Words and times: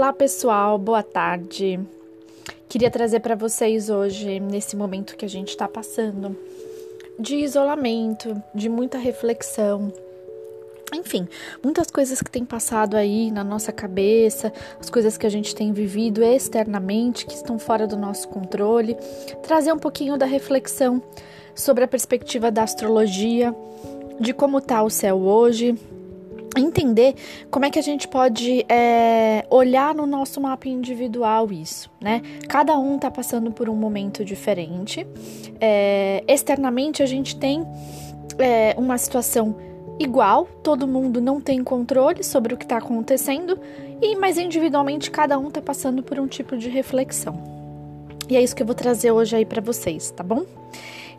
Olá 0.00 0.14
pessoal, 0.14 0.78
boa 0.78 1.02
tarde. 1.02 1.78
Queria 2.70 2.90
trazer 2.90 3.20
para 3.20 3.34
vocês 3.34 3.90
hoje, 3.90 4.40
nesse 4.40 4.74
momento 4.74 5.14
que 5.14 5.26
a 5.26 5.28
gente 5.28 5.50
está 5.50 5.68
passando, 5.68 6.34
de 7.18 7.36
isolamento, 7.36 8.34
de 8.54 8.70
muita 8.70 8.96
reflexão, 8.96 9.92
enfim, 10.94 11.28
muitas 11.62 11.90
coisas 11.90 12.22
que 12.22 12.30
têm 12.30 12.46
passado 12.46 12.96
aí 12.96 13.30
na 13.30 13.44
nossa 13.44 13.72
cabeça, 13.72 14.50
as 14.80 14.88
coisas 14.88 15.18
que 15.18 15.26
a 15.26 15.30
gente 15.30 15.54
tem 15.54 15.70
vivido 15.70 16.24
externamente, 16.24 17.26
que 17.26 17.34
estão 17.34 17.58
fora 17.58 17.86
do 17.86 17.98
nosso 17.98 18.26
controle, 18.28 18.96
trazer 19.42 19.70
um 19.70 19.78
pouquinho 19.78 20.16
da 20.16 20.24
reflexão 20.24 21.02
sobre 21.54 21.84
a 21.84 21.88
perspectiva 21.88 22.50
da 22.50 22.62
astrologia, 22.62 23.54
de 24.18 24.32
como 24.32 24.60
está 24.60 24.82
o 24.82 24.88
céu 24.88 25.18
hoje, 25.18 25.78
entender 26.56 27.14
como 27.50 27.64
é 27.64 27.70
que 27.70 27.78
a 27.78 27.82
gente 27.82 28.08
pode 28.08 28.64
é, 28.68 29.44
olhar 29.50 29.94
no 29.94 30.06
nosso 30.06 30.40
mapa 30.40 30.68
individual 30.68 31.52
isso, 31.52 31.90
né? 32.00 32.22
Cada 32.48 32.78
um 32.78 32.98
tá 32.98 33.10
passando 33.10 33.50
por 33.50 33.68
um 33.68 33.74
momento 33.74 34.24
diferente. 34.24 35.06
É, 35.60 36.24
externamente 36.26 37.02
a 37.02 37.06
gente 37.06 37.36
tem 37.36 37.64
é, 38.38 38.74
uma 38.76 38.98
situação 38.98 39.56
igual, 39.98 40.46
todo 40.62 40.86
mundo 40.86 41.20
não 41.20 41.40
tem 41.40 41.62
controle 41.62 42.24
sobre 42.24 42.54
o 42.54 42.56
que 42.56 42.64
está 42.64 42.78
acontecendo, 42.78 43.58
e 44.00 44.16
mas 44.16 44.38
individualmente 44.38 45.10
cada 45.10 45.38
um 45.38 45.50
tá 45.50 45.60
passando 45.60 46.02
por 46.02 46.18
um 46.18 46.26
tipo 46.26 46.56
de 46.56 46.68
reflexão. 46.68 47.38
E 48.28 48.36
é 48.36 48.42
isso 48.42 48.56
que 48.56 48.62
eu 48.62 48.66
vou 48.66 48.74
trazer 48.74 49.10
hoje 49.10 49.36
aí 49.36 49.44
para 49.44 49.60
vocês, 49.60 50.10
tá 50.10 50.22
bom? 50.22 50.44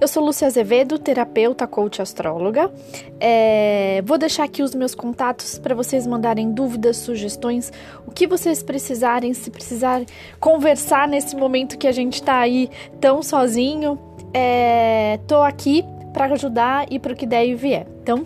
Eu 0.02 0.08
sou 0.08 0.26
Lúcia 0.26 0.48
Azevedo, 0.48 0.98
terapeuta, 0.98 1.68
coach 1.68 2.02
astróloga. 2.02 2.74
É, 3.20 4.02
vou 4.04 4.18
deixar 4.18 4.46
aqui 4.46 4.64
os 4.64 4.74
meus 4.74 4.96
contatos 4.96 5.60
para 5.60 5.76
vocês 5.76 6.08
mandarem 6.08 6.52
dúvidas, 6.52 6.98
sugestões, 6.98 7.72
o 8.08 8.10
que 8.10 8.26
vocês 8.26 8.64
precisarem, 8.64 9.32
se 9.32 9.52
precisar 9.52 10.02
conversar 10.40 11.08
nesse 11.08 11.36
momento 11.36 11.78
que 11.78 11.86
a 11.86 11.92
gente 11.92 12.16
está 12.16 12.40
aí 12.40 12.68
tão 13.00 13.22
sozinho. 13.22 14.00
É, 14.34 15.20
tô 15.28 15.44
aqui 15.44 15.86
para 16.12 16.26
ajudar 16.34 16.92
e 16.92 16.98
para 16.98 17.14
o 17.14 17.16
que 17.16 17.28
der 17.28 17.46
e 17.46 17.54
vier. 17.54 17.86
Então, 18.02 18.26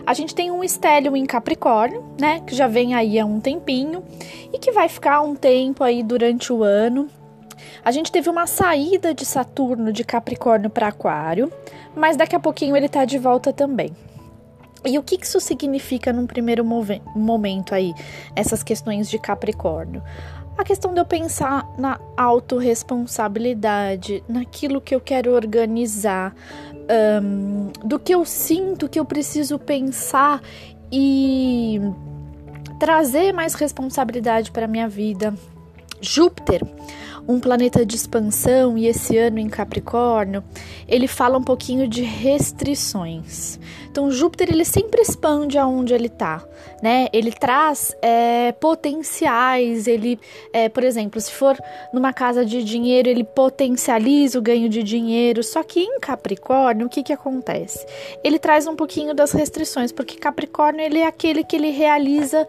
A 0.07 0.15
gente 0.15 0.35
tem 0.35 0.51
um 0.51 0.65
estélio 0.65 1.15
em 1.15 1.27
Capricórnio, 1.27 2.03
né, 2.19 2.41
que 2.47 2.55
já 2.55 2.67
vem 2.67 2.95
aí 2.95 3.19
há 3.19 3.27
um 3.27 3.39
tempinho 3.39 4.03
e 4.51 4.59
que 4.59 4.73
vai 4.73 4.89
ficar 4.89 5.21
um 5.21 5.35
tempo 5.35 5.85
aí 5.85 6.03
durante 6.03 6.51
o 6.51 6.63
ano. 6.63 7.09
A 7.85 7.91
gente 7.91 8.11
teve 8.11 8.31
uma 8.31 8.47
saída 8.47 9.13
de 9.13 9.27
Saturno 9.27 9.93
de 9.93 10.03
Capricórnio 10.03 10.71
para 10.71 10.89
Aquário, 10.89 11.53
mas 11.95 12.17
daqui 12.17 12.35
a 12.35 12.41
pouquinho 12.41 12.75
ele 12.75 12.87
está 12.87 13.05
de 13.05 13.19
volta 13.19 13.53
também. 13.53 13.95
E 14.85 14.99
o 14.99 15.03
que 15.03 15.19
isso 15.23 15.41
significa 15.41 16.13
num 16.13 16.27
primeiro 16.27 16.65
momento 16.65 17.75
aí, 17.75 17.95
essas 18.35 18.63
questões 18.63 19.09
de 19.09 19.19
Capricórnio? 19.19 20.03
A 20.57 20.65
questão 20.65 20.93
de 20.93 21.01
eu 21.01 21.05
pensar 21.05 21.67
na 21.79 21.99
autorresponsabilidade, 22.17 24.23
naquilo 24.29 24.81
que 24.81 24.95
eu 24.95 25.01
quero 25.01 25.33
organizar, 25.33 26.35
um, 27.23 27.71
do 27.85 27.99
que 27.99 28.15
eu 28.15 28.25
sinto 28.25 28.89
que 28.89 29.01
eu 29.01 29.05
preciso 29.05 29.59
pensar 29.59 30.41
e 30.91 31.81
trazer 32.79 33.33
mais 33.33 33.55
responsabilidade 33.55 34.51
para 34.51 34.67
minha 34.67 34.89
vida. 34.89 35.35
Júpiter 36.01 36.63
um 37.27 37.39
planeta 37.39 37.87
de 37.87 37.95
expansão 37.95 38.77
e 38.77 38.87
esse 38.87 39.17
ano 39.17 39.39
em 39.39 39.49
Capricórnio, 39.49 40.43
ele 40.89 41.07
fala 41.07 41.39
um 41.39 41.43
pouquinho 41.43 41.87
de 41.87 42.03
restrições. 42.03 43.61
Então, 43.93 44.11
Júpiter 44.11 44.49
ele 44.51 44.65
sempre 44.65 45.03
expande 45.03 45.59
aonde 45.59 45.93
ele 45.93 46.07
está, 46.07 46.43
né? 46.83 47.09
Ele 47.13 47.31
traz 47.31 47.95
é, 48.01 48.51
potenciais. 48.53 49.87
Ele, 49.87 50.19
é, 50.51 50.71
por 50.71 50.83
exemplo, 50.83 51.21
se 51.21 51.31
for 51.31 51.59
numa 51.93 52.11
casa 52.11 52.43
de 52.43 52.65
dinheiro, 52.65 53.11
ele 53.11 53.23
potencializa 53.23 54.39
o 54.39 54.43
ganho 54.43 54.67
de 54.71 54.83
dinheiro. 54.83 55.43
Só 55.43 55.63
que 55.63 55.81
em 55.81 56.01
Capricórnio, 56.01 56.87
o 56.87 56.89
que 56.89 57.03
que 57.03 57.13
acontece? 57.13 57.85
Ele 58.25 58.39
traz 58.39 58.67
um 58.67 58.75
pouquinho 58.75 59.13
das 59.13 59.33
restrições, 59.33 59.93
porque 59.93 60.17
Capricórnio 60.17 60.83
ele 60.83 61.01
é 61.01 61.07
aquele 61.07 61.45
que 61.45 61.55
ele 61.55 61.69
realiza 61.69 62.49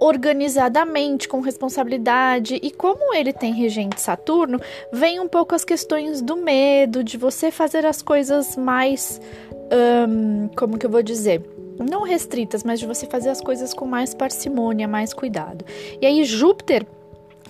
organizadamente, 0.00 1.28
com 1.28 1.40
responsabilidade. 1.40 2.58
E 2.60 2.72
como 2.72 3.14
ele 3.14 3.32
tem 3.32 3.52
regente 3.52 4.00
Saturno, 4.00 4.60
vem 4.90 5.20
um 5.20 5.28
pouco 5.28 5.54
as 5.54 5.64
questões 5.64 6.20
do 6.20 6.36
medo, 6.36 7.04
de 7.04 7.16
você 7.16 7.52
fazer 7.52 7.86
as 7.86 8.02
coisas 8.02 8.56
mais. 8.56 9.20
Um, 9.70 10.48
como 10.56 10.78
que 10.78 10.86
eu 10.86 10.90
vou 10.90 11.02
dizer? 11.02 11.42
Não 11.78 12.02
restritas, 12.02 12.64
mas 12.64 12.80
de 12.80 12.86
você 12.86 13.06
fazer 13.06 13.30
as 13.30 13.40
coisas 13.40 13.72
com 13.72 13.86
mais 13.86 14.14
parcimônia, 14.14 14.86
mais 14.86 15.14
cuidado. 15.14 15.64
E 16.00 16.06
aí, 16.06 16.24
Júpiter 16.24 16.86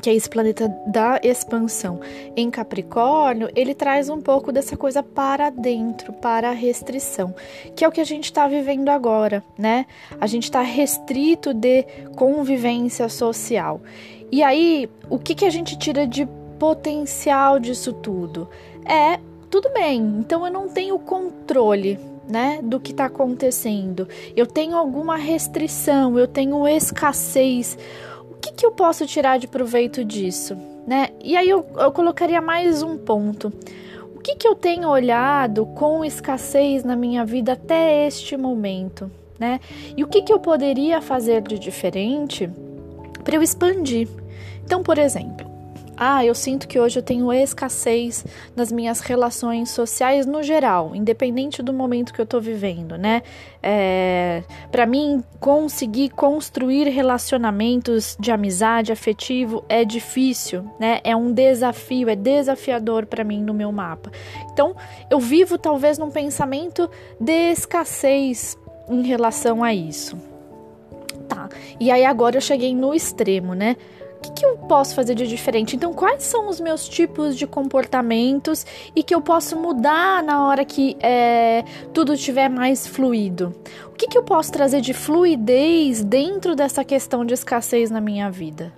que 0.00 0.08
é 0.08 0.14
esse 0.14 0.28
planeta 0.28 0.69
da 0.86 1.20
expansão 1.22 2.00
em 2.34 2.50
Capricórnio, 2.50 3.50
ele 3.54 3.75
traz 3.75 4.09
um 4.09 4.20
pouco 4.20 4.50
dessa 4.50 4.76
coisa 4.76 5.03
para 5.03 5.50
dentro, 5.50 6.12
para 6.12 6.50
a 6.50 6.53
restrição, 6.53 7.34
que 7.76 7.84
é 7.84 7.88
o 7.88 7.92
que 7.92 8.00
a 8.00 8.04
gente 8.04 8.25
está 8.25 8.48
vivendo 8.48 8.88
agora, 8.88 9.44
né? 9.59 9.86
A 10.20 10.26
gente 10.26 10.44
está 10.44 10.62
restrito 10.62 11.53
de 11.53 11.84
convivência 12.16 13.09
social. 13.09 13.80
E 14.32 14.42
aí, 14.42 14.88
o 15.09 15.19
que, 15.19 15.34
que 15.34 15.44
a 15.44 15.50
gente 15.50 15.76
tira 15.76 16.06
de 16.06 16.26
potencial 16.59 17.59
disso 17.59 17.92
tudo? 17.92 18.48
É 18.86 19.19
tudo 19.50 19.70
bem, 19.70 19.98
então 20.18 20.46
eu 20.46 20.52
não 20.52 20.68
tenho 20.68 20.98
controle 20.98 21.98
né, 22.28 22.60
do 22.62 22.78
que 22.78 22.92
está 22.92 23.06
acontecendo. 23.06 24.08
Eu 24.36 24.46
tenho 24.46 24.76
alguma 24.76 25.16
restrição, 25.16 26.18
eu 26.18 26.28
tenho 26.28 26.66
escassez 26.68 27.76
que, 28.40 28.52
que 28.52 28.66
eu 28.66 28.72
posso 28.72 29.06
tirar 29.06 29.38
de 29.38 29.46
proveito 29.46 30.04
disso? 30.04 30.56
Né? 30.86 31.10
E 31.22 31.36
aí 31.36 31.48
eu, 31.48 31.64
eu 31.76 31.92
colocaria 31.92 32.40
mais 32.40 32.82
um 32.82 32.96
ponto. 32.96 33.52
O 34.14 34.18
que, 34.20 34.34
que 34.34 34.48
eu 34.48 34.54
tenho 34.54 34.88
olhado 34.88 35.66
com 35.66 36.04
escassez 36.04 36.82
na 36.82 36.96
minha 36.96 37.24
vida 37.24 37.52
até 37.52 38.06
este 38.06 38.36
momento? 38.36 39.10
Né? 39.38 39.60
E 39.96 40.02
o 40.02 40.08
que, 40.08 40.22
que 40.22 40.32
eu 40.32 40.38
poderia 40.38 41.00
fazer 41.00 41.42
de 41.42 41.58
diferente 41.58 42.50
para 43.22 43.36
eu 43.36 43.42
expandir? 43.42 44.08
Então, 44.64 44.82
por 44.82 44.98
exemplo, 44.98 45.49
ah, 46.02 46.24
eu 46.24 46.34
sinto 46.34 46.66
que 46.66 46.80
hoje 46.80 46.98
eu 46.98 47.02
tenho 47.02 47.30
escassez 47.30 48.24
nas 48.56 48.72
minhas 48.72 49.00
relações 49.00 49.68
sociais 49.68 50.24
no 50.24 50.42
geral, 50.42 50.96
independente 50.96 51.62
do 51.62 51.74
momento 51.74 52.14
que 52.14 52.20
eu 52.22 52.24
tô 52.24 52.40
vivendo, 52.40 52.96
né? 52.96 53.22
É, 53.62 54.42
para 54.72 54.86
mim, 54.86 55.22
conseguir 55.38 56.08
construir 56.08 56.88
relacionamentos 56.88 58.16
de 58.18 58.32
amizade, 58.32 58.90
afetivo, 58.90 59.62
é 59.68 59.84
difícil, 59.84 60.64
né? 60.80 61.00
É 61.04 61.14
um 61.14 61.30
desafio, 61.30 62.08
é 62.08 62.16
desafiador 62.16 63.04
para 63.04 63.22
mim 63.22 63.42
no 63.42 63.52
meu 63.52 63.70
mapa. 63.70 64.10
Então, 64.50 64.74
eu 65.10 65.20
vivo 65.20 65.58
talvez 65.58 65.98
num 65.98 66.10
pensamento 66.10 66.88
de 67.20 67.50
escassez 67.53 68.56
em 68.88 69.03
relação 69.03 69.62
a 69.62 69.74
isso. 69.74 70.16
Tá. 71.28 71.50
E 71.78 71.91
aí 71.91 72.06
agora 72.06 72.38
eu 72.38 72.41
cheguei 72.41 72.74
no 72.74 72.94
extremo, 72.94 73.54
né? 73.54 73.76
O 74.20 74.22
que, 74.22 74.32
que, 74.32 74.44
eu 74.44 74.58
posso 74.58 74.94
fazer 74.94 75.14
de 75.14 75.26
diferente? 75.26 75.74
Então, 75.74 75.94
quais 75.94 76.24
são 76.24 76.46
os 76.50 76.60
meus 76.60 76.86
tipos 76.86 77.34
de 77.34 77.46
comportamentos 77.46 78.66
e 78.94 79.02
que 79.02 79.14
eu 79.14 79.22
posso 79.22 79.56
mudar 79.58 80.22
na 80.22 80.46
hora 80.46 80.62
que 80.62 80.94
é, 81.00 81.64
tudo 81.94 82.12
estiver 82.12 82.50
mais 82.50 82.86
fluido? 82.86 83.54
O 83.86 83.92
que, 83.92 84.06
que 84.06 84.18
eu 84.18 84.22
posso 84.22 84.52
trazer 84.52 84.82
de 84.82 84.92
fluidez 84.92 86.04
dentro 86.04 86.54
dessa 86.54 86.84
questão 86.84 87.24
de 87.24 87.32
escassez 87.32 87.90
na 87.90 87.98
minha 87.98 88.30
vida? 88.30 88.70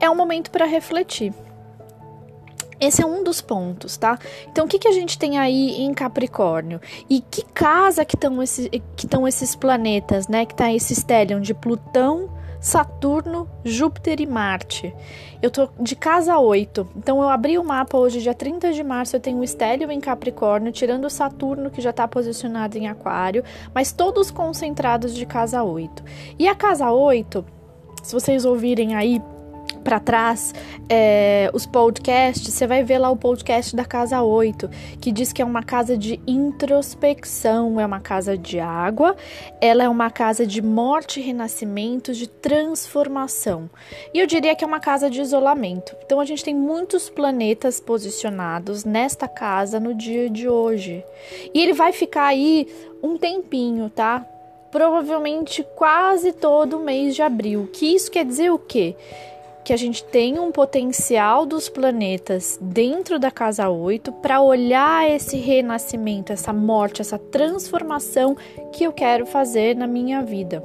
É 0.00 0.08
um 0.08 0.14
momento 0.14 0.50
para 0.50 0.64
refletir. 0.64 1.34
Esse 2.80 3.02
é 3.02 3.06
um 3.06 3.22
dos 3.22 3.42
pontos, 3.42 3.98
tá? 3.98 4.18
Então, 4.50 4.64
o 4.64 4.68
que, 4.68 4.78
que 4.78 4.88
a 4.88 4.92
gente 4.92 5.18
tem 5.18 5.38
aí 5.38 5.82
em 5.82 5.92
Capricórnio? 5.92 6.80
E 7.10 7.20
que 7.20 7.44
casa 7.44 8.06
que 8.06 8.16
estão 8.16 8.42
esse, 8.42 8.70
que 8.96 9.06
esses 9.28 9.54
planetas, 9.54 10.28
né? 10.28 10.46
Que 10.46 10.54
tá 10.54 10.72
esse 10.72 10.94
stellium 10.94 11.40
de 11.40 11.52
Plutão, 11.52 12.30
Saturno, 12.62 13.48
Júpiter 13.64 14.20
e 14.20 14.26
Marte. 14.26 14.94
Eu 15.42 15.50
tô 15.50 15.68
de 15.80 15.96
casa 15.96 16.38
8. 16.38 16.88
Então 16.96 17.20
eu 17.20 17.28
abri 17.28 17.58
o 17.58 17.64
mapa 17.64 17.98
hoje, 17.98 18.22
dia 18.22 18.32
30 18.32 18.72
de 18.72 18.84
março, 18.84 19.16
eu 19.16 19.20
tenho 19.20 19.38
o 19.38 19.44
Estélio 19.44 19.90
em 19.90 20.00
Capricórnio, 20.00 20.70
tirando 20.70 21.06
o 21.06 21.10
Saturno, 21.10 21.72
que 21.72 21.80
já 21.80 21.90
está 21.90 22.06
posicionado 22.06 22.78
em 22.78 22.86
Aquário, 22.86 23.42
mas 23.74 23.90
todos 23.90 24.30
concentrados 24.30 25.12
de 25.12 25.26
casa 25.26 25.64
8. 25.64 26.04
E 26.38 26.46
a 26.46 26.54
casa 26.54 26.92
8, 26.92 27.44
se 28.00 28.14
vocês 28.14 28.44
ouvirem 28.44 28.94
aí 28.94 29.20
para 29.82 30.00
trás 30.00 30.54
é, 30.88 31.50
os 31.52 31.66
podcasts, 31.66 32.52
você 32.52 32.66
vai 32.66 32.82
ver 32.82 32.98
lá 32.98 33.10
o 33.10 33.16
podcast 33.16 33.74
da 33.74 33.84
Casa 33.84 34.22
8, 34.22 34.68
que 35.00 35.12
diz 35.12 35.32
que 35.32 35.42
é 35.42 35.44
uma 35.44 35.62
casa 35.62 35.96
de 35.96 36.20
introspecção, 36.26 37.80
é 37.80 37.84
uma 37.84 38.00
casa 38.00 38.36
de 38.38 38.58
água, 38.60 39.16
ela 39.60 39.82
é 39.82 39.88
uma 39.88 40.10
casa 40.10 40.46
de 40.46 40.62
morte 40.62 41.20
e 41.20 41.22
renascimento, 41.22 42.12
de 42.12 42.28
transformação. 42.28 43.68
E 44.14 44.18
eu 44.18 44.26
diria 44.26 44.54
que 44.54 44.64
é 44.64 44.66
uma 44.66 44.80
casa 44.80 45.10
de 45.10 45.20
isolamento. 45.20 45.96
Então 46.04 46.20
a 46.20 46.24
gente 46.24 46.44
tem 46.44 46.54
muitos 46.54 47.08
planetas 47.10 47.80
posicionados 47.80 48.84
nesta 48.84 49.26
casa 49.28 49.78
no 49.80 49.94
dia 49.94 50.30
de 50.30 50.48
hoje. 50.48 51.04
E 51.52 51.60
ele 51.60 51.72
vai 51.72 51.92
ficar 51.92 52.26
aí 52.26 52.66
um 53.02 53.16
tempinho, 53.16 53.90
tá? 53.90 54.26
Provavelmente 54.70 55.66
quase 55.76 56.32
todo 56.32 56.78
mês 56.78 57.14
de 57.14 57.22
abril. 57.22 57.68
Que 57.72 57.94
isso 57.94 58.10
quer 58.10 58.24
dizer 58.24 58.50
o 58.50 58.58
quê? 58.58 58.96
Que 59.64 59.72
a 59.72 59.76
gente 59.76 60.02
tem 60.04 60.38
um 60.38 60.50
potencial 60.50 61.46
dos 61.46 61.68
planetas 61.68 62.58
dentro 62.60 63.18
da 63.18 63.30
casa 63.30 63.68
8 63.68 64.10
para 64.12 64.40
olhar 64.40 65.08
esse 65.08 65.36
renascimento, 65.36 66.32
essa 66.32 66.52
morte, 66.52 67.00
essa 67.00 67.18
transformação 67.18 68.36
que 68.72 68.84
eu 68.84 68.92
quero 68.92 69.24
fazer 69.24 69.76
na 69.76 69.86
minha 69.86 70.22
vida. 70.22 70.64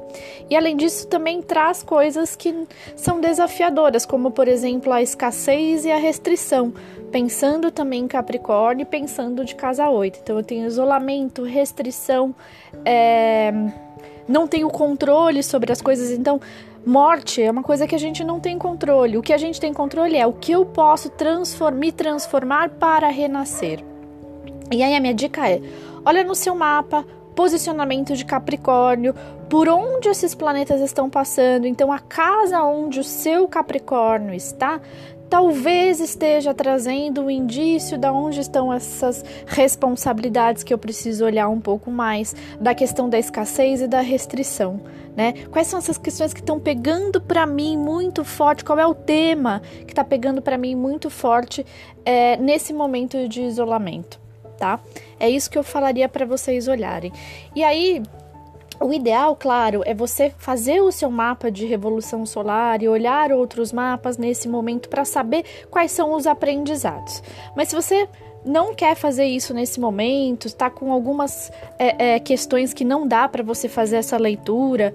E 0.50 0.56
além 0.56 0.76
disso, 0.76 1.06
também 1.06 1.40
traz 1.40 1.82
coisas 1.82 2.34
que 2.34 2.66
são 2.96 3.20
desafiadoras, 3.20 4.04
como 4.04 4.30
por 4.30 4.48
exemplo 4.48 4.92
a 4.92 5.00
escassez 5.00 5.84
e 5.84 5.92
a 5.92 5.96
restrição, 5.96 6.72
pensando 7.12 7.70
também 7.70 8.04
em 8.04 8.08
Capricórnio 8.08 8.82
e 8.82 8.86
pensando 8.86 9.44
de 9.44 9.54
casa 9.54 9.88
8. 9.88 10.20
Então 10.22 10.36
eu 10.36 10.42
tenho 10.42 10.66
isolamento, 10.66 11.44
restrição, 11.44 12.34
é... 12.84 13.52
não 14.26 14.48
tenho 14.48 14.68
controle 14.68 15.42
sobre 15.42 15.70
as 15.70 15.80
coisas, 15.80 16.10
então 16.10 16.40
Morte 16.88 17.42
é 17.42 17.50
uma 17.50 17.62
coisa 17.62 17.86
que 17.86 17.94
a 17.94 17.98
gente 17.98 18.24
não 18.24 18.40
tem 18.40 18.56
controle. 18.56 19.18
O 19.18 19.22
que 19.22 19.34
a 19.34 19.36
gente 19.36 19.60
tem 19.60 19.74
controle 19.74 20.16
é 20.16 20.26
o 20.26 20.32
que 20.32 20.52
eu 20.52 20.64
posso 20.64 21.10
transform 21.10 21.76
me 21.76 21.92
transformar 21.92 22.70
para 22.70 23.08
renascer. 23.08 23.84
E 24.72 24.82
aí 24.82 24.96
a 24.96 24.98
minha 24.98 25.12
dica 25.12 25.46
é: 25.46 25.60
olha 26.02 26.24
no 26.24 26.34
seu 26.34 26.54
mapa, 26.54 27.04
posicionamento 27.36 28.16
de 28.16 28.24
Capricórnio, 28.24 29.14
por 29.50 29.68
onde 29.68 30.08
esses 30.08 30.34
planetas 30.34 30.80
estão 30.80 31.10
passando. 31.10 31.66
Então, 31.66 31.92
a 31.92 31.98
casa 31.98 32.62
onde 32.62 33.00
o 33.00 33.04
seu 33.04 33.46
Capricórnio 33.46 34.32
está 34.32 34.80
talvez 35.28 36.00
esteja 36.00 36.54
trazendo 36.54 37.20
um 37.20 37.30
indício 37.30 37.98
de 37.98 38.08
onde 38.08 38.40
estão 38.40 38.72
essas 38.72 39.22
responsabilidades 39.46 40.62
que 40.62 40.72
eu 40.72 40.78
preciso 40.78 41.26
olhar 41.26 41.50
um 41.50 41.60
pouco 41.60 41.90
mais, 41.90 42.34
da 42.58 42.74
questão 42.74 43.10
da 43.10 43.18
escassez 43.18 43.82
e 43.82 43.86
da 43.86 44.00
restrição 44.00 44.80
né? 45.18 45.34
Quais 45.50 45.66
são 45.66 45.80
essas 45.80 45.98
questões 45.98 46.32
que 46.32 46.38
estão 46.38 46.60
pegando 46.60 47.20
para 47.20 47.44
mim 47.44 47.76
muito 47.76 48.24
forte? 48.24 48.64
Qual 48.64 48.78
é 48.78 48.86
o 48.86 48.94
tema 48.94 49.60
que 49.84 49.90
está 49.90 50.04
pegando 50.04 50.40
para 50.40 50.56
mim 50.56 50.76
muito 50.76 51.10
forte 51.10 51.66
é, 52.04 52.36
nesse 52.36 52.72
momento 52.72 53.26
de 53.26 53.42
isolamento, 53.42 54.20
tá? 54.56 54.78
É 55.18 55.28
isso 55.28 55.50
que 55.50 55.58
eu 55.58 55.64
falaria 55.64 56.08
para 56.08 56.24
vocês 56.24 56.68
olharem. 56.68 57.12
E 57.52 57.64
aí, 57.64 58.00
o 58.80 58.92
ideal, 58.92 59.34
claro, 59.34 59.82
é 59.84 59.92
você 59.92 60.32
fazer 60.38 60.82
o 60.82 60.92
seu 60.92 61.10
mapa 61.10 61.50
de 61.50 61.66
revolução 61.66 62.24
solar 62.24 62.80
e 62.80 62.88
olhar 62.88 63.32
outros 63.32 63.72
mapas 63.72 64.16
nesse 64.16 64.48
momento 64.48 64.88
para 64.88 65.04
saber 65.04 65.44
quais 65.68 65.90
são 65.90 66.12
os 66.12 66.28
aprendizados. 66.28 67.24
Mas 67.56 67.70
se 67.70 67.74
você 67.74 68.08
não 68.44 68.74
quer 68.74 68.94
fazer 68.94 69.26
isso 69.26 69.52
nesse 69.52 69.80
momento, 69.80 70.46
está 70.46 70.70
com 70.70 70.92
algumas 70.92 71.52
é, 71.78 72.14
é, 72.14 72.20
questões 72.20 72.72
que 72.72 72.84
não 72.84 73.06
dá 73.06 73.28
para 73.28 73.42
você 73.42 73.68
fazer 73.68 73.96
essa 73.96 74.16
leitura, 74.16 74.94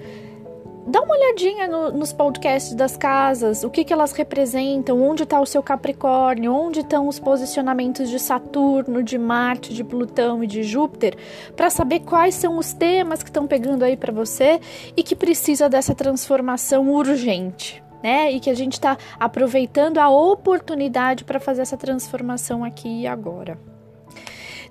dá 0.88 1.02
uma 1.02 1.16
olhadinha 1.16 1.68
no, 1.68 1.92
nos 1.92 2.12
podcasts 2.12 2.74
das 2.74 2.98
casas, 2.98 3.64
o 3.64 3.70
que, 3.70 3.84
que 3.84 3.94
elas 3.94 4.12
representam, 4.14 5.02
onde 5.02 5.24
está 5.24 5.40
o 5.40 5.46
seu 5.46 5.62
Capricórnio, 5.62 6.54
onde 6.54 6.82
estão 6.82 7.08
os 7.08 7.20
posicionamentos 7.20 8.10
de 8.10 8.20
Saturno, 8.20 9.04
de 9.04 9.18
Marte, 9.18 9.74
de 9.74 9.84
Plutão 9.84 10.44
e 10.44 10.48
de 10.48 10.64
Júpiter, 10.64 11.16
para 11.56 11.70
saber 11.70 12.02
quais 12.02 12.36
são 12.36 12.58
os 12.58 12.74
temas 12.74 13.22
que 13.22 13.30
estão 13.30 13.48
pegando 13.48 13.84
aí 13.84 13.96
para 13.96 14.12
você 14.12 14.60
e 14.96 15.04
que 15.04 15.16
precisa 15.16 15.70
dessa 15.70 15.94
transformação 15.94 16.90
urgente 16.90 17.83
né? 18.04 18.30
E 18.32 18.40
que 18.40 18.50
a 18.50 18.54
gente 18.54 18.74
está 18.74 18.98
aproveitando 19.18 19.98
a 19.98 20.10
oportunidade 20.10 21.24
para 21.24 21.40
fazer 21.40 21.62
essa 21.62 21.78
transformação 21.78 22.64
aqui 22.64 23.02
e 23.02 23.08
agora. 23.08 23.58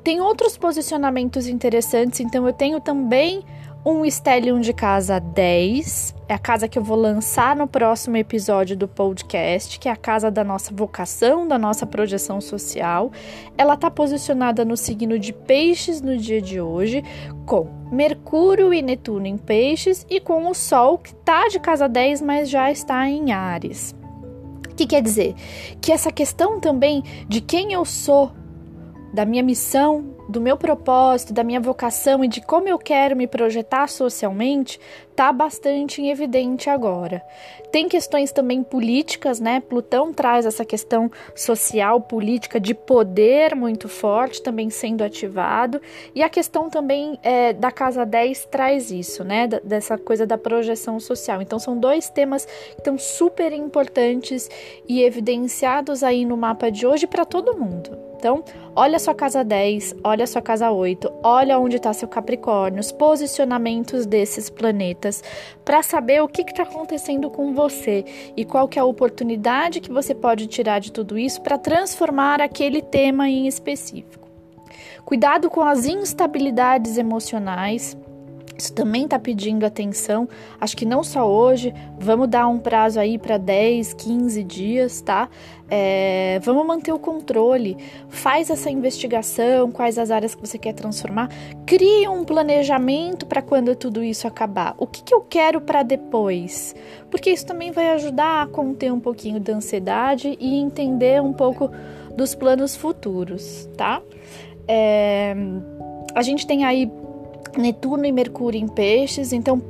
Tem 0.04 0.20
outros 0.20 0.56
posicionamentos 0.56 1.46
interessantes, 1.46 2.20
então 2.20 2.46
eu 2.46 2.52
tenho 2.52 2.80
também 2.80 3.42
um 3.84 4.04
Stellium 4.04 4.60
de 4.60 4.72
casa 4.72 5.18
10, 5.18 6.14
é 6.28 6.34
a 6.34 6.38
casa 6.38 6.68
que 6.68 6.78
eu 6.78 6.84
vou 6.84 6.96
lançar 6.96 7.56
no 7.56 7.66
próximo 7.66 8.16
episódio 8.16 8.76
do 8.76 8.86
podcast, 8.86 9.78
que 9.78 9.88
é 9.88 9.92
a 9.92 9.96
casa 9.96 10.30
da 10.30 10.44
nossa 10.44 10.72
vocação, 10.72 11.48
da 11.48 11.58
nossa 11.58 11.84
projeção 11.84 12.40
social. 12.40 13.10
Ela 13.58 13.74
está 13.74 13.90
posicionada 13.90 14.64
no 14.64 14.76
signo 14.76 15.18
de 15.18 15.32
Peixes 15.32 16.00
no 16.00 16.16
dia 16.16 16.40
de 16.40 16.60
hoje, 16.60 17.02
com 17.44 17.68
Mercúrio 17.90 18.72
e 18.72 18.80
Netuno 18.80 19.26
em 19.26 19.36
Peixes 19.36 20.06
e 20.08 20.20
com 20.20 20.48
o 20.48 20.54
Sol, 20.54 20.98
que 20.98 21.10
está 21.10 21.48
de 21.48 21.58
casa 21.58 21.88
10, 21.88 22.22
mas 22.22 22.48
já 22.48 22.70
está 22.70 23.08
em 23.08 23.32
Ares. 23.32 23.96
O 24.70 24.74
que 24.76 24.86
quer 24.86 25.02
dizer? 25.02 25.34
Que 25.80 25.90
essa 25.90 26.12
questão 26.12 26.60
também 26.60 27.02
de 27.28 27.40
quem 27.40 27.72
eu 27.72 27.84
sou 27.84 28.30
da 29.12 29.26
minha 29.26 29.42
missão, 29.42 30.11
do 30.28 30.40
meu 30.40 30.56
propósito, 30.56 31.32
da 31.32 31.44
minha 31.44 31.60
vocação 31.60 32.24
e 32.24 32.28
de 32.28 32.40
como 32.40 32.68
eu 32.68 32.78
quero 32.78 33.16
me 33.16 33.26
projetar 33.26 33.88
socialmente, 33.88 34.78
está 35.10 35.32
bastante 35.32 36.04
evidente 36.06 36.70
agora. 36.70 37.22
Tem 37.70 37.88
questões 37.88 38.32
também 38.32 38.62
políticas, 38.62 39.40
né? 39.40 39.60
Plutão 39.60 40.12
traz 40.12 40.46
essa 40.46 40.64
questão 40.64 41.10
social, 41.34 42.00
política, 42.00 42.58
de 42.58 42.74
poder 42.74 43.54
muito 43.54 43.88
forte 43.88 44.42
também 44.42 44.70
sendo 44.70 45.02
ativado, 45.02 45.80
e 46.14 46.22
a 46.22 46.28
questão 46.28 46.68
também 46.68 47.18
é, 47.22 47.52
da 47.52 47.70
Casa 47.70 48.04
10 48.04 48.46
traz 48.46 48.90
isso, 48.90 49.24
né? 49.24 49.46
dessa 49.62 49.98
coisa 49.98 50.26
da 50.26 50.38
projeção 50.38 50.98
social. 50.98 51.42
Então, 51.42 51.58
são 51.58 51.76
dois 51.78 52.08
temas 52.08 52.44
que 52.44 52.78
estão 52.78 52.98
super 52.98 53.52
importantes 53.52 54.48
e 54.88 55.02
evidenciados 55.02 56.02
aí 56.02 56.24
no 56.24 56.36
mapa 56.36 56.70
de 56.70 56.86
hoje 56.86 57.06
para 57.06 57.24
todo 57.24 57.56
mundo. 57.56 58.11
Então, 58.22 58.44
olha 58.76 59.00
sua 59.00 59.16
casa 59.16 59.42
10, 59.42 59.96
olha 60.04 60.28
sua 60.28 60.40
casa 60.40 60.70
8, 60.70 61.12
olha 61.24 61.58
onde 61.58 61.74
está 61.74 61.92
seu 61.92 62.06
Capricórnio, 62.06 62.78
os 62.78 62.92
posicionamentos 62.92 64.06
desses 64.06 64.48
planetas, 64.48 65.24
para 65.64 65.82
saber 65.82 66.22
o 66.22 66.28
que 66.28 66.42
está 66.42 66.62
acontecendo 66.62 67.28
com 67.28 67.52
você 67.52 68.04
e 68.36 68.44
qual 68.44 68.68
que 68.68 68.78
é 68.78 68.82
a 68.82 68.84
oportunidade 68.84 69.80
que 69.80 69.90
você 69.90 70.14
pode 70.14 70.46
tirar 70.46 70.78
de 70.78 70.92
tudo 70.92 71.18
isso 71.18 71.42
para 71.42 71.58
transformar 71.58 72.40
aquele 72.40 72.80
tema 72.80 73.28
em 73.28 73.48
específico. 73.48 74.28
Cuidado 75.04 75.50
com 75.50 75.62
as 75.62 75.84
instabilidades 75.84 76.98
emocionais 76.98 77.96
isso 78.62 78.72
também 78.72 79.04
está 79.04 79.18
pedindo 79.18 79.66
atenção. 79.66 80.28
Acho 80.60 80.76
que 80.76 80.84
não 80.84 81.02
só 81.02 81.28
hoje, 81.28 81.74
vamos 81.98 82.28
dar 82.28 82.46
um 82.46 82.58
prazo 82.58 83.00
aí 83.00 83.18
para 83.18 83.36
10, 83.36 83.92
15 83.94 84.44
dias, 84.44 85.00
tá? 85.00 85.28
É, 85.68 86.38
vamos 86.44 86.64
manter 86.64 86.92
o 86.92 86.98
controle. 86.98 87.76
Faz 88.08 88.50
essa 88.50 88.70
investigação, 88.70 89.72
quais 89.72 89.98
as 89.98 90.12
áreas 90.12 90.34
que 90.36 90.40
você 90.40 90.58
quer 90.58 90.74
transformar. 90.74 91.28
Crie 91.66 92.06
um 92.06 92.24
planejamento 92.24 93.26
para 93.26 93.42
quando 93.42 93.74
tudo 93.74 94.02
isso 94.04 94.28
acabar. 94.28 94.74
O 94.78 94.86
que, 94.86 95.02
que 95.02 95.12
eu 95.12 95.22
quero 95.22 95.60
para 95.60 95.82
depois? 95.82 96.72
Porque 97.10 97.30
isso 97.30 97.44
também 97.44 97.72
vai 97.72 97.90
ajudar 97.90 98.42
a 98.42 98.46
conter 98.46 98.92
um 98.92 99.00
pouquinho 99.00 99.40
da 99.40 99.54
ansiedade 99.54 100.36
e 100.38 100.54
entender 100.54 101.20
um 101.20 101.32
pouco 101.32 101.68
dos 102.16 102.32
planos 102.32 102.76
futuros, 102.76 103.68
tá? 103.76 104.00
É, 104.68 105.34
a 106.14 106.22
gente 106.22 106.46
tem 106.46 106.64
aí 106.64 106.88
Netuno 107.56 108.04
e 108.04 108.12
Mercúrio 108.12 108.60
em 108.60 108.68
peixes, 108.68 109.32
então 109.32 109.62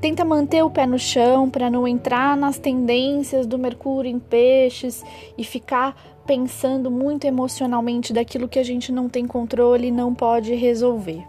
tenta 0.00 0.24
manter 0.24 0.62
o 0.62 0.70
pé 0.70 0.86
no 0.86 0.98
chão 0.98 1.50
para 1.50 1.68
não 1.70 1.86
entrar 1.86 2.36
nas 2.36 2.58
tendências 2.58 3.46
do 3.46 3.58
Mercúrio 3.58 4.10
em 4.10 4.18
peixes 4.18 5.04
e 5.36 5.44
ficar 5.44 5.94
pensando 6.26 6.90
muito 6.90 7.26
emocionalmente 7.26 8.12
daquilo 8.12 8.48
que 8.48 8.58
a 8.58 8.62
gente 8.62 8.92
não 8.92 9.08
tem 9.08 9.26
controle 9.26 9.88
e 9.88 9.90
não 9.90 10.14
pode 10.14 10.54
resolver. 10.54 11.24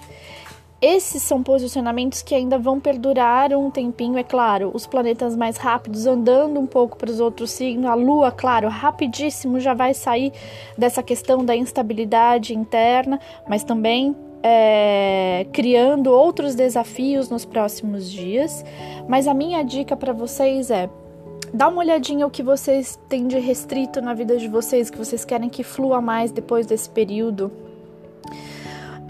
Esses 0.82 1.22
são 1.24 1.44
posicionamentos 1.44 2.22
que 2.22 2.34
ainda 2.34 2.58
vão 2.58 2.80
perdurar 2.80 3.52
um 3.52 3.70
tempinho, 3.70 4.18
é 4.18 4.24
claro. 4.24 4.72
Os 4.74 4.88
planetas 4.88 5.36
mais 5.36 5.58
rápidos 5.58 6.06
andando 6.06 6.58
um 6.58 6.66
pouco 6.66 6.96
para 6.96 7.12
os 7.12 7.20
outros 7.20 7.52
signos, 7.52 7.90
a 7.90 7.96
Lua, 7.96 8.32
claro, 8.32 8.70
rapidíssimo 8.70 9.60
já 9.60 9.74
vai 9.74 9.94
sair 9.94 10.32
dessa 10.78 11.04
questão 11.04 11.44
da 11.44 11.54
instabilidade 11.54 12.56
interna, 12.56 13.20
mas 13.46 13.62
também 13.62 14.16
é, 14.42 15.46
criando 15.52 16.08
outros 16.12 16.56
desafios 16.56 17.30
nos 17.30 17.46
próximos 17.46 18.10
dias, 18.10 18.64
mas 19.08 19.28
a 19.28 19.34
minha 19.34 19.64
dica 19.64 19.96
para 19.96 20.14
vocês 20.14 20.72
é 20.72 20.90
dá 21.54 21.68
uma 21.68 21.80
olhadinha 21.80 22.28
o 22.28 22.30
que 22.30 22.44
vocês 22.44 23.00
têm 23.08 23.28
de 23.28 23.40
restrito 23.40 24.02
na 24.02 24.14
vida 24.14 24.38
de 24.38 24.48
vocês, 24.48 24.90
que 24.90 24.98
vocês 24.98 25.26
querem 25.26 25.50
que 25.50 25.64
flua 25.64 26.00
mais 26.00 26.32
depois 26.32 26.66
desse 26.66 26.90
período. 26.90 27.52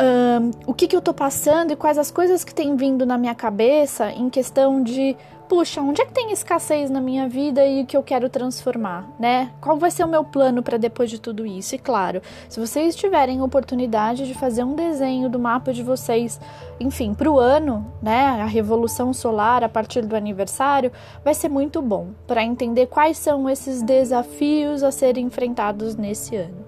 Um, 0.01 0.51
o 0.65 0.74
que, 0.74 0.88
que 0.88 0.95
eu 0.95 1.01
tô 1.01 1.13
passando 1.13 1.74
e 1.74 1.75
quais 1.75 1.98
as 1.98 2.09
coisas 2.09 2.45
que 2.45 2.55
têm 2.55 2.77
vindo 2.77 3.05
na 3.05 3.17
minha 3.17 3.36
cabeça 3.36 4.09
em 4.12 4.29
questão 4.29 4.81
de 4.81 5.17
puxa, 5.50 5.82
onde 5.82 6.00
é 6.00 6.06
que 6.06 6.13
tem 6.13 6.32
escassez 6.32 6.91
na 6.91 7.01
minha 7.01 7.27
vida 7.27 7.65
e 7.65 7.84
que 7.84 7.98
eu 7.98 8.03
quero 8.03 8.29
transformar, 8.29 9.10
né? 9.20 9.51
Qual 9.60 9.77
vai 9.77 9.89
ser 9.89 10.03
o 10.03 10.08
meu 10.08 10.24
plano 10.24 10.62
para 10.62 10.77
depois 10.77 11.10
de 11.10 11.20
tudo 11.20 11.44
isso? 11.44 11.74
E 11.74 11.79
claro, 11.79 12.22
se 12.48 12.60
vocês 12.60 12.96
tiverem 12.96 13.41
oportunidade 13.41 14.27
de 14.27 14.36
fazer 14.36 14.63
um 14.63 14.75
desenho 14.75 15.27
do 15.27 15.39
mapa 15.39 15.74
de 15.74 15.82
vocês, 15.82 16.39
enfim, 16.79 17.15
para 17.15 17.32
o 17.32 17.39
ano, 17.39 17.91
né, 18.00 18.39
a 18.39 18.46
revolução 18.46 19.12
solar 19.12 19.63
a 19.63 19.70
partir 19.70 20.06
do 20.06 20.15
aniversário, 20.15 20.91
vai 21.25 21.34
ser 21.34 21.50
muito 21.50 21.82
bom 21.82 22.10
para 22.27 22.44
entender 22.44 22.86
quais 22.86 23.18
são 23.18 23.50
esses 23.50 23.82
desafios 23.82 24.84
a 24.84 24.91
serem 24.91 25.25
enfrentados 25.25 25.96
nesse 25.96 26.36
ano. 26.36 26.63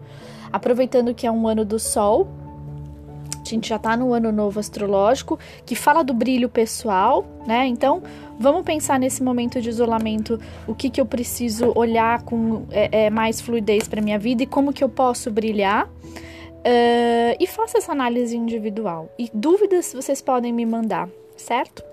Aproveitando 0.51 1.13
que 1.13 1.27
é 1.27 1.31
um 1.31 1.47
ano 1.47 1.63
do 1.63 1.77
Sol, 1.77 2.27
gente 3.51 3.69
já 3.69 3.75
está 3.75 3.95
no 3.95 4.13
ano 4.13 4.31
novo 4.31 4.59
astrológico, 4.59 5.39
que 5.65 5.75
fala 5.75 6.03
do 6.03 6.13
brilho 6.13 6.49
pessoal, 6.49 7.25
né? 7.45 7.67
Então, 7.67 8.01
vamos 8.39 8.63
pensar 8.63 8.99
nesse 8.99 9.23
momento 9.23 9.61
de 9.61 9.69
isolamento, 9.69 10.39
o 10.67 10.73
que, 10.73 10.89
que 10.89 10.99
eu 10.99 11.05
preciso 11.05 11.71
olhar 11.75 12.23
com 12.23 12.65
é, 12.71 13.05
é, 13.05 13.09
mais 13.09 13.39
fluidez 13.39 13.87
para 13.87 14.01
minha 14.01 14.17
vida 14.17 14.43
e 14.43 14.45
como 14.45 14.73
que 14.73 14.83
eu 14.83 14.89
posso 14.89 15.29
brilhar. 15.29 15.87
Uh, 16.61 17.33
e 17.39 17.47
faça 17.47 17.79
essa 17.79 17.91
análise 17.91 18.37
individual. 18.37 19.09
E 19.17 19.29
dúvidas 19.33 19.93
vocês 19.93 20.21
podem 20.21 20.53
me 20.53 20.63
mandar, 20.63 21.09
certo? 21.35 21.83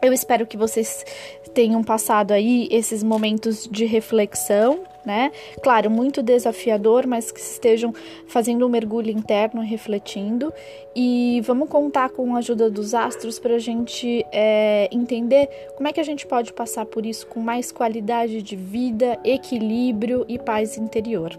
Eu 0.00 0.12
espero 0.12 0.46
que 0.46 0.56
vocês 0.56 1.04
tenham 1.52 1.82
passado 1.82 2.32
aí 2.32 2.68
esses 2.70 3.02
momentos 3.02 3.68
de 3.70 3.84
reflexão, 3.84 4.84
né? 5.04 5.32
Claro, 5.62 5.90
muito 5.90 6.22
desafiador, 6.22 7.06
mas 7.06 7.30
que 7.30 7.40
estejam 7.40 7.92
fazendo 8.26 8.66
um 8.66 8.68
mergulho 8.68 9.10
interno, 9.10 9.60
refletindo. 9.62 10.52
E 10.94 11.40
vamos 11.44 11.68
contar 11.68 12.10
com 12.10 12.34
a 12.34 12.38
ajuda 12.38 12.70
dos 12.70 12.94
astros 12.94 13.38
para 13.38 13.54
a 13.56 13.58
gente 13.58 14.24
é, 14.30 14.88
entender 14.92 15.48
como 15.76 15.88
é 15.88 15.92
que 15.92 16.00
a 16.00 16.04
gente 16.04 16.26
pode 16.26 16.52
passar 16.52 16.84
por 16.86 17.06
isso 17.06 17.26
com 17.26 17.40
mais 17.40 17.72
qualidade 17.72 18.42
de 18.42 18.56
vida, 18.56 19.18
equilíbrio 19.24 20.24
e 20.28 20.38
paz 20.38 20.76
interior. 20.76 21.36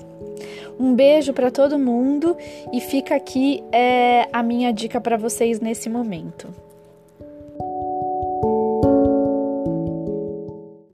Um 0.80 0.96
beijo 0.96 1.34
para 1.34 1.52
todo 1.52 1.78
mundo 1.78 2.36
e 2.72 2.82
fica 2.82 3.16
aqui 3.16 3.64
é, 3.72 4.28
a 4.34 4.42
minha 4.42 4.74
dica 4.74 5.00
para 5.00 5.18
vocês 5.18 5.60
nesse 5.60 5.90
momento. 5.90 6.73